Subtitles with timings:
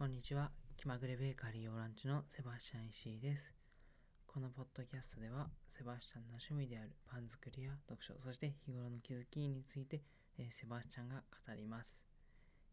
[0.00, 0.50] こんにちは。
[0.78, 3.52] 気まぐれベーカリーオランチのセバスチャン石井です。
[4.26, 10.00] このポッドキャストでは、セバスチャンの趣味であるパン作りや読書、そして日頃の気づきについて、
[10.38, 11.16] えーセバスチャンが
[11.46, 12.02] 語ります。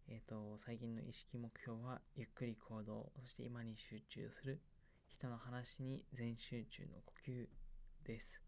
[0.07, 4.61] えっ、と、最近の意識目標は、ゆっくり行動、そして今に集中する、
[5.09, 7.47] 人の話に全集中の呼吸
[8.05, 8.39] です。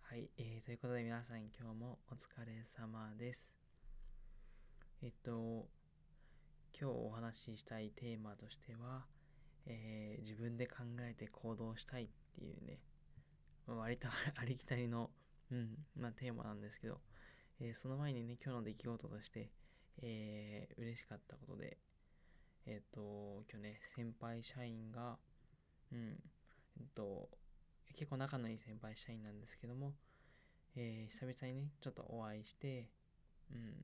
[0.00, 3.50] はい、えー、ということで皆さん今日もお疲れ様です。
[5.02, 5.68] えっと、
[6.78, 9.06] 今日お話ししたいテーマとしては、
[9.64, 12.76] えー自分で考えて行動したいっていうね、
[13.66, 15.10] 割と ありきたりの、
[15.50, 17.00] うん、まあ、テーマなんですけど、
[17.60, 19.50] えーその前にね、今日の出来事として、
[20.02, 21.78] えー嬉しかったことで、
[22.66, 25.18] えっ、と、今日ね、先輩社員が、
[25.90, 26.22] うん、
[26.78, 27.30] えっと、
[27.94, 29.94] 結構仲のいい先輩社員なんですけども、
[30.74, 32.90] え久々にね、ちょっとお会いして、
[33.50, 33.82] うん、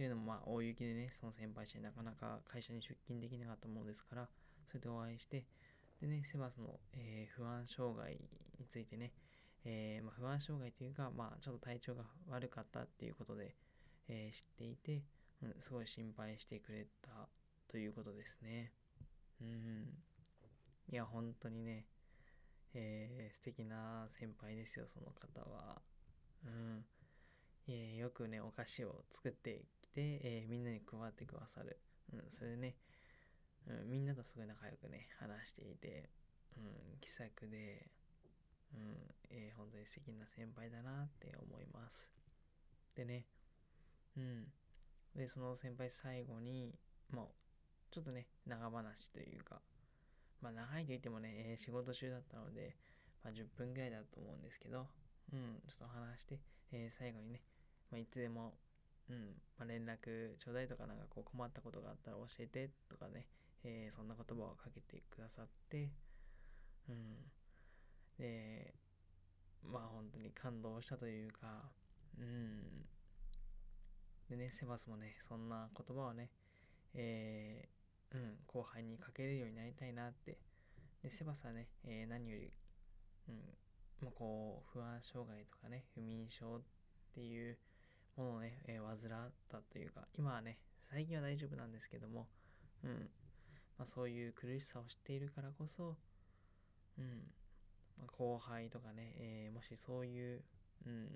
[0.00, 4.28] っていうのもまあ大雪でね、その先輩社員なかなか会社に出勤できなかったものですから、
[4.66, 5.44] それでお会いして、
[6.00, 8.18] でね、セバスの、えー不安障害
[8.58, 9.12] についてね、
[9.66, 13.54] えーまあ、不安障害というか、まあちょっと体調が悪かったっていうことで、
[14.08, 15.02] えー知っていて、
[15.42, 17.28] うん、すごい心配してくれた
[17.68, 18.72] ということですね。
[19.42, 19.84] うん。
[20.90, 21.84] いや、本当にね、
[22.72, 25.82] えー素敵な先輩ですよ、その方は。
[26.46, 26.84] うん。
[27.68, 29.60] えーよくね、お菓子を作って
[29.94, 31.78] て、えーみんなに配ってくださる。
[32.12, 32.76] うん、それでね、
[33.66, 36.08] うん、みんなとすごい仲良くね、話していて、
[36.56, 37.90] うん、気さくで、
[38.74, 38.96] うん、
[39.30, 42.12] えー本当に素敵な先輩だなって思います。
[42.94, 43.26] でね、
[44.16, 44.46] うん。
[45.14, 46.74] で、その先輩最後に、
[47.10, 47.26] まあ、
[47.90, 49.60] ちょっとね、長話というか、
[50.40, 52.76] まあ、長いと言ってもね、えー仕事中だったので、
[53.24, 54.86] まあ、10分ぐらいだと思うんですけど、
[55.32, 56.38] うん、ちょっと話して、
[56.72, 57.42] えー最後にね、
[57.90, 58.54] まあ、いつでも、
[59.10, 63.26] うん、まあ、連絡ちょうだいとか、なんかこう困ったことがあったら教えてとかね、
[63.64, 65.90] えーそんな言葉をかけてくださって、
[66.88, 67.16] うん。
[68.18, 68.74] で、
[69.64, 71.70] まあ本当に感動したというか、
[72.18, 72.86] うん。
[74.30, 76.30] でね、セバスもね、そんな言葉をね、
[76.94, 80.38] えーうん、後輩にかけれるようになりたいなって。
[81.02, 82.52] で、セバスはね、えー何より、
[83.28, 83.34] うん、
[84.02, 86.60] まあこう、不安障害とかね、不眠症っ
[87.12, 87.58] ていう
[88.20, 90.58] ものをね、えー患ったというか、今はね、
[90.90, 92.28] 最近は大丈夫なんですけども、
[92.84, 93.10] うん、
[93.78, 95.96] まあそういう苦しさを知っているからこそ、
[96.98, 97.04] うん、
[97.98, 100.42] まあ後輩とかね、えーもしそういう、
[100.86, 101.08] うん、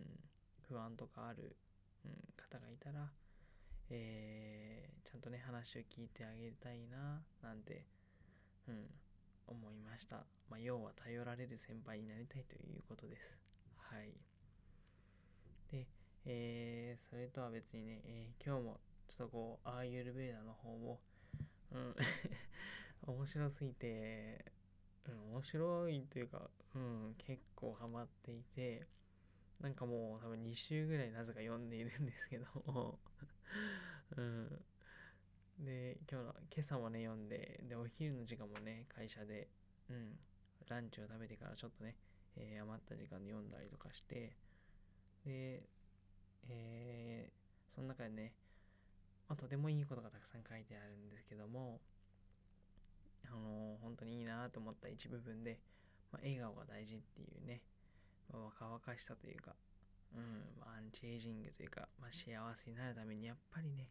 [0.69, 1.57] 不安とかある、
[2.05, 3.11] うん、方がいたら、
[3.91, 7.85] えーちゃんとね、話を聞いてあげたいな、なんて、
[8.67, 8.87] うん、
[9.47, 10.25] 思いました。
[10.49, 13.37] まあ、要は頼られる先輩になりたいということです。
[13.77, 14.34] はい。
[16.27, 21.01] えーそれとは別にね、えー今日もちょっとこう、アーユルベーダの方を、
[21.71, 21.95] うん、
[23.07, 24.45] 面白すぎて、
[25.07, 28.87] うん、面白いというか、うん、結構ハマっていて、
[29.61, 32.99] なんかもう多分2週ぐらいなぜか読んでいるんですけども、
[34.17, 34.65] うん。
[35.61, 39.49] で、今日の、今朝もね、読んで、で、お昼の時間もね、会社で、
[39.89, 40.19] うん、
[40.67, 41.97] ランチを食べてからちょっとね、
[42.37, 44.37] えー余った時間で読んだりとかして、
[45.25, 45.69] で、
[46.49, 47.45] えー
[47.75, 48.33] その中でね、
[49.29, 51.81] まあ、とてもいいことがたくさん書いてあるんですけども、
[53.27, 55.59] あのー本当にいいなと思った一部分で、
[56.13, 57.63] まあ、笑顔が大事っていうね、
[58.33, 59.55] まあ、若々しさというか、
[60.15, 63.89] うん、まあ、アンチエイジングというか、まあ、幸せになるためにやっぱりね、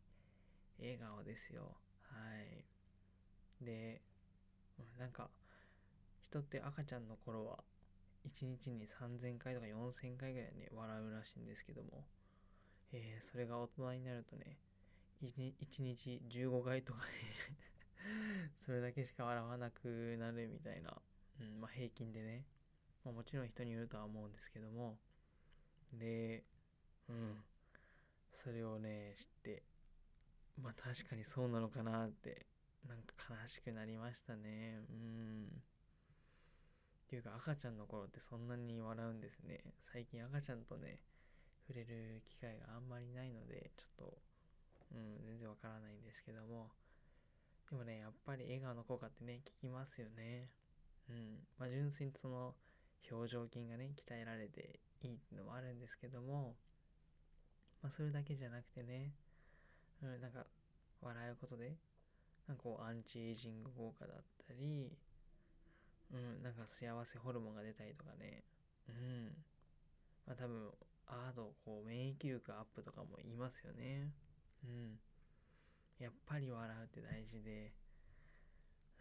[0.80, 1.76] 笑顔ですよ。
[2.04, 2.16] は
[3.62, 3.66] い。
[3.66, 4.02] で、
[4.98, 5.30] なんか、
[6.24, 7.60] 人って赤ちゃんの頃は、
[8.26, 12.06] 1日に3000回とか4000回ぐらいね、笑うらしいんですけども、
[12.94, 14.58] えーそれが大人になるとね、
[15.24, 17.06] 1, 日15回とかね、
[18.58, 21.02] それだけしか笑わなくなるみたいな、
[21.42, 22.46] うん、まあ平均でね、
[23.04, 25.00] まあ、もちろん人によるとは思うんですけども、
[25.92, 26.44] で、
[27.10, 27.44] うん、
[28.32, 29.64] それをね、知って、
[30.62, 32.46] まあ確かにそうなのかなって、
[32.88, 34.86] なんか悲しくなりましたね。
[34.90, 35.64] うん。
[37.06, 39.64] っていうか赤ちゃんの頃ってそんなに笑うんですね。
[39.92, 41.00] 最近赤ちゃんとね、
[41.68, 44.18] 触れる機会があんまりないので、ちょっと、
[44.92, 46.72] うん、全然わからないんですけども、
[47.70, 50.50] でもね、やっぱり笑顔の効果ってね、効きますよね。
[51.10, 51.40] うん。
[51.58, 52.54] まあ純粋にその
[53.10, 56.56] 表情筋がね、鍛えられていいっていうのもあるんですけども、
[57.82, 59.14] まあそれだけじゃなくてね、
[60.04, 60.46] うん、なんか
[61.02, 61.76] 笑うことで、
[62.48, 64.18] なんかこうアンチエイジング効果だっ
[64.48, 64.92] たり、
[66.14, 68.44] うん、なんか幸せホルモンが出たりとかね、
[68.88, 69.32] うん。
[70.28, 70.72] まあ多分、
[71.30, 74.12] あとこう免疫力アップとかも言いますよね。
[74.64, 75.00] うん。
[76.00, 77.72] やっぱり笑うって大事で、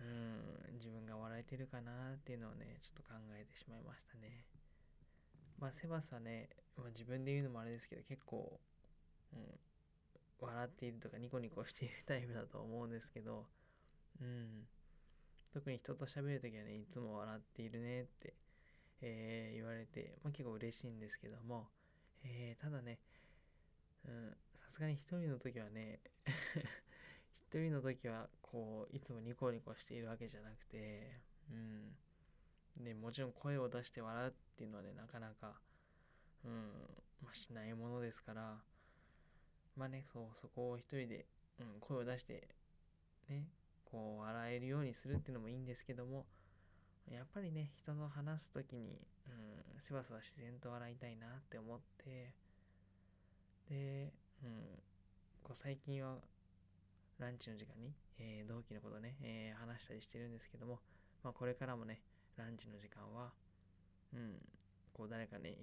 [0.00, 0.74] うん。
[0.74, 4.44] 自分が笑えてるかなっていうのをねちょっと考えてしまいましたね。
[5.58, 8.60] まあセバスはね、まあ、自分で言うのもあれですけど結構、
[9.32, 9.40] うん、
[10.40, 13.46] 笑っているとかニコニコしているタイプだと思うんですけど
[14.20, 14.66] うん。
[15.52, 18.34] 特に人と喋るときはねいつも笑っているねって、
[19.02, 21.68] えー、言われて、まあ、結構嬉しいんですけども、
[22.24, 22.98] えー、ただね
[24.56, 26.00] さすがに一人の時はね
[27.40, 31.20] 一人の時はこういつもニコニコしているわけじゃなくて
[31.50, 31.96] うん。
[32.78, 35.60] でもちろん声を出して笑うっていうのはねなかなか
[36.44, 36.52] うん
[37.22, 38.56] まあしないものですから
[39.76, 41.26] まあねそうそこを一人で、
[41.60, 42.48] うん、声を出して
[43.28, 43.46] ね
[43.84, 46.24] こう笑えるようにするっていうのもいいんですけども
[47.10, 52.32] やっぱりね人と話す時に、うん、せばせば自然と笑いたいなって思って
[53.68, 54.12] で、
[54.42, 54.50] うん、
[55.42, 56.16] こう最近は
[57.18, 60.80] ランチの時間に、えー、同期のことね、えー、話したりしてるんですけども、
[61.22, 62.00] まあ、これからもね、
[62.36, 63.30] ランチの時間は、
[64.12, 64.34] うん、
[64.92, 65.56] こう誰かね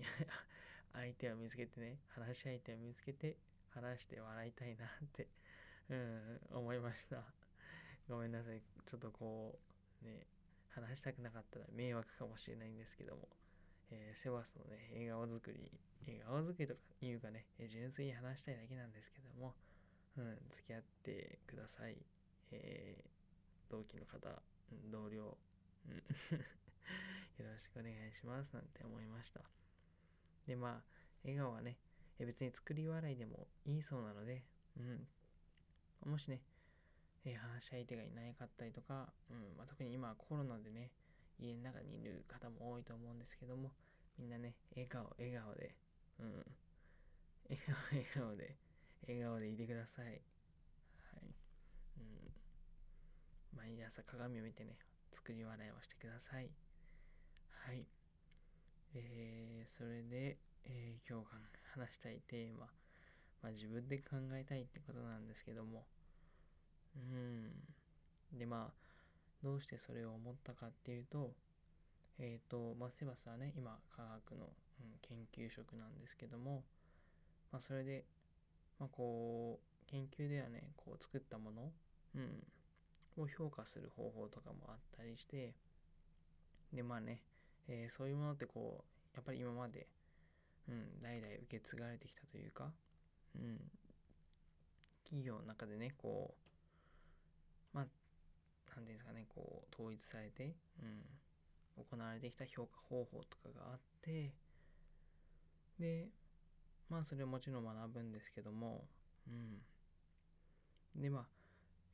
[0.93, 3.35] 相手を見つけてね、話し相手を見つけて、
[3.71, 5.27] 話して笑いたいなって
[5.89, 7.23] うん、思いました。
[8.07, 8.61] ごめんなさい。
[8.85, 9.57] ちょっとこ
[10.03, 10.27] う、ね、
[10.69, 13.27] 話したくなかったら迷惑かもしれないんですけども、
[13.91, 15.71] えー、セバスのね、笑顔作り、
[16.05, 19.55] 笑顔作りとかいうかね、え純粋に話したいだけなんですけども、
[20.17, 21.97] うん、付き合ってください。
[22.51, 24.29] えー、同期の方、
[24.91, 25.37] 同僚、
[25.87, 25.95] うん、
[27.43, 29.41] よろしくお願いしますなんて思いました。
[30.45, 30.83] で、まあ、
[31.23, 31.77] 笑顔はね、
[32.19, 34.43] え別に作り笑いでもいいそうなので、
[34.77, 35.07] うん、
[36.05, 36.41] もしね、
[37.25, 40.91] えー、話し相手がいなかったりとか、うんまあ、特に今はコロナでね、
[41.39, 43.71] 家の中にいる方も多いと思うんですけども、
[44.17, 45.75] みんなね、笑顔、笑顔で、
[46.19, 46.45] うん、
[47.47, 48.55] 笑顔、笑顔で、
[49.07, 50.05] 笑顔でいてください。
[50.05, 50.19] はい。
[51.97, 53.57] うん。
[53.57, 54.77] 毎朝鏡を見てね、
[55.11, 56.49] 作り笑いをしてください。
[57.49, 57.85] はい。
[58.95, 61.27] えー、それで、えー、今日
[61.73, 62.67] 話したいテーマ、
[63.41, 65.85] まあ、自分で考えたいってことなんですけども、
[66.95, 68.37] うん。
[68.37, 68.73] で、まあ、
[69.43, 71.33] どうしてそれを思ったかっていうと、
[72.19, 74.45] えっ、ー、と、まあ、セバスはね、今、科学の、
[74.81, 76.63] うん、研究職なんですけども、
[77.51, 78.05] まあ、それで、
[78.79, 81.71] まあ、こう研究ではねこう作ったもの、
[82.15, 85.53] うん、を評価する方法とかもあったりして
[86.73, 87.21] でまあね、
[87.67, 88.83] えー、そういうものってこ
[89.13, 89.87] うやっぱり今まで、
[90.69, 92.71] うん、代々受け継がれてきたというか、
[93.35, 93.59] うん、
[95.03, 96.48] 企業の中でねこう
[98.79, 101.03] 何て言うんですかねこう統一されて、うん、
[101.83, 104.31] 行われてきた評価方法とかがあって
[105.79, 106.07] で
[106.89, 108.85] まあそれはもちろん学ぶんですけども、
[109.27, 111.01] うん。
[111.01, 111.25] でまあ、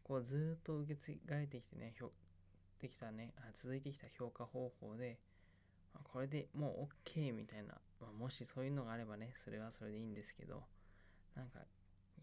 [0.03, 1.93] こうずっと受け継がれてきてね、
[2.81, 5.19] できたね、あ続いてきた評価方法で、
[5.93, 10.63] まあ、これでもう OK みたいな、まあ、もしそういうのがあればね、それはそれでいいんですけど、
[11.35, 11.59] なんか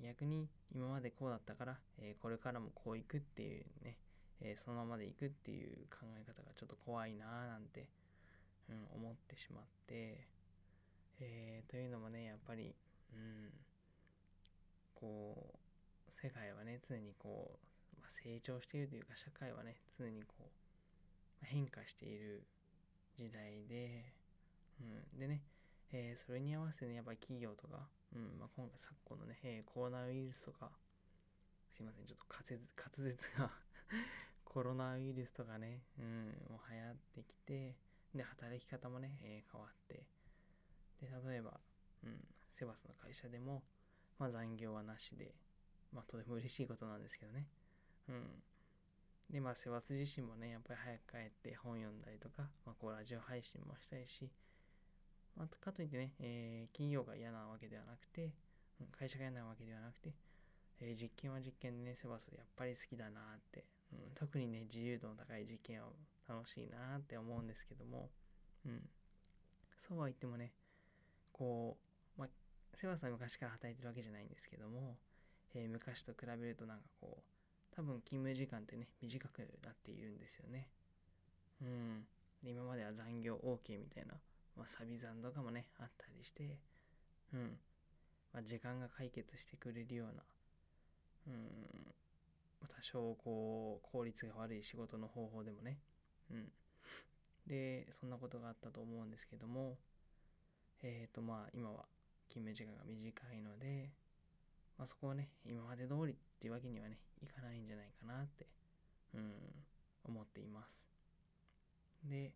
[0.03, 3.99] 逆に今までこうだったから、えー、これからもこういくっていうね、
[4.45, 7.87] えー、そのままでいくっていう考え方がちょっと怖いなーなんて、
[8.69, 10.27] うん、思ってしまって、
[11.21, 12.75] えー、というのもねやっぱり
[13.15, 13.51] うん
[14.95, 17.59] こう世界はね常にこ
[17.97, 20.51] う、まあ、成長しているというか社会はね常にこ
[21.43, 22.43] う変化している
[23.19, 24.13] 時代で、
[24.81, 25.43] うん、でね、
[25.93, 30.71] えー、それに合わせてねやっぱり企業とか、うんまあ、今回昨今のね、えー、コロナウイルスとか
[31.73, 33.51] すいませんちょっと滑舌滑舌が
[34.53, 37.75] コロナウイルスとかね、うん、もう流行ってきて
[38.15, 40.05] で働き方もね、えー、変わって
[41.01, 41.59] で例えば、
[42.05, 42.21] うん、
[42.53, 43.63] セバスの会社でも、
[44.19, 45.35] まあ、残業はなしで、
[45.93, 47.49] まあ、とても嬉しいことなんですけどね。
[48.09, 48.43] うん。
[49.31, 54.31] で、まあ、セバス自身もね、やっぱり早く帰って本読んだりとか、まあ、こう、ラジオ配信もしたいし、
[55.37, 58.31] まあ、かといってね、えー、企業が嫌なわけではなくて、
[58.81, 60.15] うん、会社が嫌なわけではなくて、
[60.81, 65.89] えー、実験は実験でね、セバスやっぱり好きだなって、うん、特にね、自由度の高い実験は
[66.29, 68.11] 楽しいなって思うんですけども、
[68.67, 68.81] うん。
[69.79, 70.53] そうは言ってもね、
[71.33, 71.77] こ
[72.17, 72.29] う、まあ、
[72.75, 74.97] セバスは昔から働いてるわけじゃないんですけども、
[75.55, 77.23] えー、昔と比べるとなんかこう、
[77.75, 80.69] 多分勤務時間ってね、短くなっているんですよね。
[81.63, 82.07] うん。
[82.43, 84.15] で、今までは残業 OK みたいな、
[84.57, 86.59] まあ、サビ残とかもね、あったりして、
[87.33, 87.59] うん。
[88.33, 90.23] まあ、時間が解決してくれるような、
[91.29, 91.95] うん、
[92.69, 95.79] 多少こう、効率が悪い仕事の方法でもね、
[96.31, 96.53] うん。
[97.47, 99.79] で、そんなことがあったと思うんですけども、
[100.83, 101.85] えっ、ー、とまあ今は
[102.29, 103.91] 勤務時間が短いので、
[104.79, 108.47] まあ、そこをね今まで通りっていうわけにはねいかないんじゃないかなって、
[109.15, 109.33] うん、
[110.05, 110.83] 思っています。
[112.05, 112.33] で、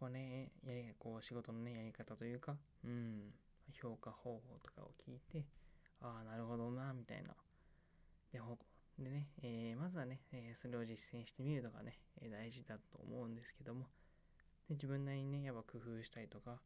[0.00, 3.32] こうね、やり、こう仕事のね、やり方というか、うん、
[3.80, 5.46] 評価方法とかを聞いて、
[6.00, 7.34] ああ、なるほどな、みたいな。
[8.32, 8.40] で、
[8.98, 13.86] でね、えー、まずはね、えー、それを実践してみるのがね、え大事だと思うんですけども、
[14.68, 16.58] で自分なりにね、やっぱ工夫したりとか、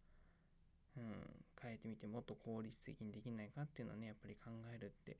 [0.96, 1.04] うん、
[1.60, 5.16] 変えてみてもっと効率的にできないかっていうのはね、やっぱり考えるって、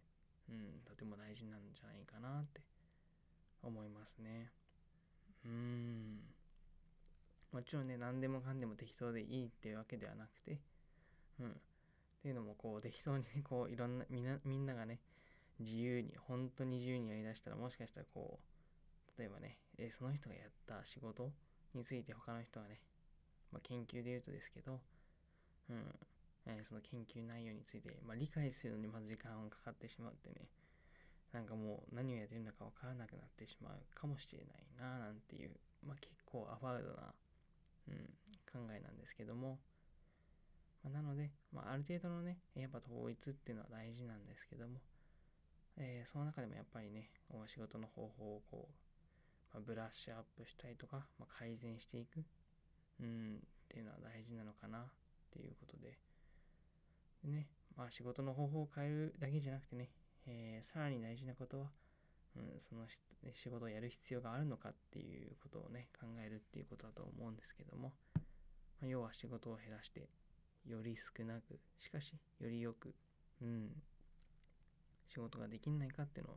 [0.48, 2.60] うん、とても大事なんじゃないかなって
[3.62, 4.50] 思いますね。
[5.44, 6.20] うーん。
[7.52, 10.58] もちろんね、何でもかんでも適当でいいっていうわけではなくて、
[11.40, 11.50] うん。
[11.50, 11.52] っ
[12.22, 15.00] ていうのも、こう、適当にね、こう、いろんな、みんな、みんながね、
[15.62, 18.38] 自由に、本当に自由にやりだしたら、もしかしたらこ
[19.16, 21.32] う、例えばね、えその人がやった仕事
[21.74, 22.80] について他の人がね、
[23.50, 24.80] まあ、研究で言うとですけど、
[25.70, 25.84] うん、
[26.46, 30.48] えー、その研究内容について、まあ、理解するのにまず時間がかかってしまってね、
[31.32, 35.50] なんかもう何をやってるのかわからなくなってしまうかもしれないななんていう、
[35.86, 37.14] まあ、結構アバウドな、
[37.88, 37.94] うん、
[38.50, 39.58] 考えなんですけども、
[40.82, 44.80] まあ、なので、まあ、ある程度のね、やっぱ統一っていうのは大事なんですけども、
[45.78, 52.24] えー、その中でもやっぱりね、お仕事の方法をこう、まあ、ブラッシュアップしたりとか、まあ、改善していく、
[53.00, 54.82] うん、っていうのは大事なのかなっ
[55.32, 55.98] ていうことで、
[57.24, 59.90] でね、まあ仕事の方法を変えるだけじゃなくてね、
[60.26, 61.66] えー、さらに大事なことは、
[62.36, 62.86] うん、その
[63.32, 68.20] 仕事をやる必要があるのかっていうことをね、考えるっていうことだと思うんですけども、ま
[68.84, 70.08] あ、要は仕事を減らして、
[70.66, 72.94] より少なく、しかし、よりよく、
[73.40, 73.70] うん、
[75.12, 76.36] 仕事ができないかっていうのを、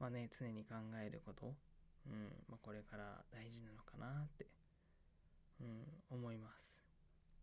[0.00, 1.54] まあね、常に考えること、
[2.06, 4.46] うん、まあ、これから大事なのかなって、
[5.60, 6.80] うん、思います。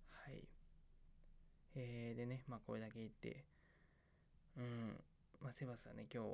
[0.10, 0.48] はい。
[1.76, 3.46] えー、でね、まあこれだけ言って、
[4.58, 5.00] うん、
[5.40, 6.30] まあセバスはね、今日、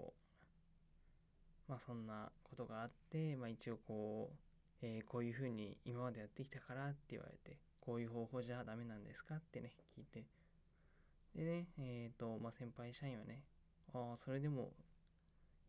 [1.67, 10.25] まあそんなことがあって、まあ一応こう、えー、こういうふうに今までやってきたからって言われて、こういう方法じゃダメなんですかってね、聞いて。
[11.35, 13.43] でね、えっ、ー、と、まあ先輩社員はね、
[13.97, 14.71] ああ、それでも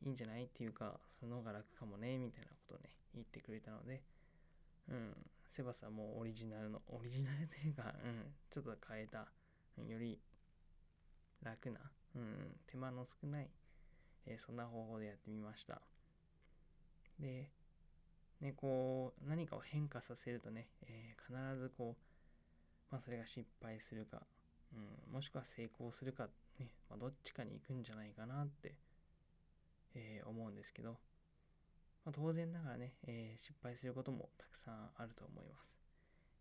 [0.03, 0.45] いいんじゃない？
[0.45, 4.03] っていうか、その方が楽かもね、みたいなことをね、言ってくれたので、
[4.89, 5.17] うん、
[5.51, 9.29] セバスはもうオリジナルの、オリジナルというか、うん、ちょっと変えた、
[9.87, 10.21] より
[11.43, 11.81] 楽な、
[12.17, 13.49] うん、手間の少ない、
[14.27, 15.81] えー、そんな方法でやってみました。
[17.19, 17.51] で、
[18.41, 24.23] ね、こう、何かを変化させるとね、えー、必ずこう、まあそれが失敗するか、
[24.73, 28.75] うん、もしくは成功するか、ね、まあ、どっちかに行くんじゃないかなって、
[29.95, 30.93] えー、思うんですけど、
[32.05, 35.75] まあ、当然ながらね、えー、失敗することもたくさんあると思います。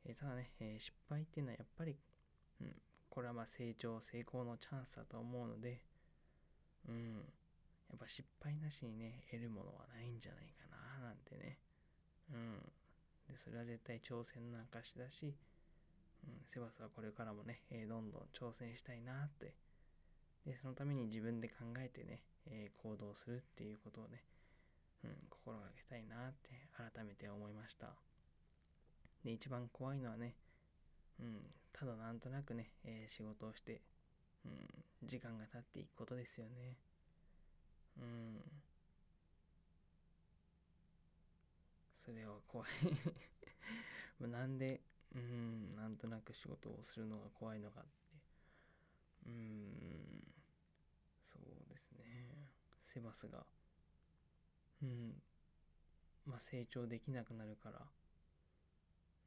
[0.05, 1.97] えー、ただね、え失敗っていうのはやっぱり、
[2.61, 2.75] うん、
[3.09, 5.81] これはま成長、成功のチャンスだと思うので、
[6.87, 7.15] うん、
[7.89, 10.67] やっぱ失敗なしにね、得るものはないんじゃないか
[10.99, 11.59] な、なんてね。
[12.31, 12.59] うん。
[13.27, 15.35] で、それは絶対挑戦の証だし、
[16.25, 19.53] うん、セバスはこれからもね、えー、どんどん挑戦したいなって。
[20.47, 24.23] で、そのために自分で考えてね、えー、行動するっていうことをね、
[25.03, 27.87] うん、心がけたいなって改めて思いました。
[29.25, 30.35] で、一番怖いのはね、
[31.19, 31.41] うん、
[31.73, 33.81] ただなんとなくね、えー、仕事をして、
[34.45, 36.77] うん、時間が経っていくことですよね。
[37.99, 38.41] うん。
[41.97, 42.69] それは怖い
[44.25, 44.79] なんで、
[45.13, 47.89] うん、なんとなく仕事をするのが怖いのかって。
[49.25, 50.26] うん、
[51.31, 52.49] そうですね。
[52.93, 53.45] セバスが、
[54.81, 55.13] うん、
[56.25, 57.81] まあ成長できなくなるから、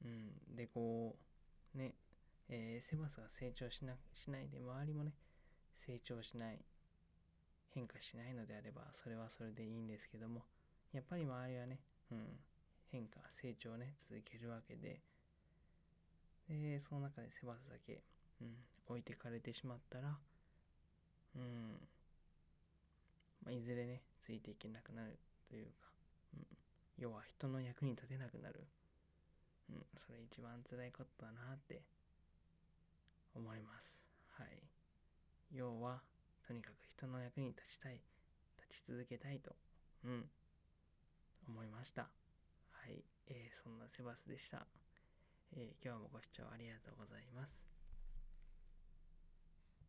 [0.04, 1.16] うん、で、こ
[1.74, 1.94] う、ね、
[2.48, 5.12] えー、セバスが成長しなしないで周りもね。
[5.76, 6.58] 成長しない。
[7.72, 10.42] 変化しないのであればそれはそれでいいんですけども。
[10.92, 11.78] やっぱり周りはね、
[12.10, 12.40] うん、
[12.90, 13.94] 変化成長ね。
[14.00, 15.00] 続けるわけで。
[16.48, 18.02] でその中でセバスだけ、
[18.40, 18.56] うん、
[18.88, 20.18] 置いてかれてしまったら
[21.36, 21.88] うん
[23.44, 25.18] まあ、いずれねついていけなくなる
[25.48, 25.70] というか、
[26.34, 26.46] うん、
[26.98, 28.66] 要は人の役に立てなくなる、
[29.70, 31.82] うん、それ一番辛いことだなって
[33.34, 33.98] 思います。
[34.38, 34.62] はい。
[35.52, 36.00] 要は、
[36.46, 38.00] とにかく人の役に立ちたい、
[38.58, 39.54] 立ち続けたいと、
[40.04, 40.24] うん、
[41.48, 42.02] 思いました。
[42.02, 43.04] はい。
[43.28, 44.66] えー、そんなセバスでした。
[45.56, 47.69] えー、今日もご視聴ありがとうございます。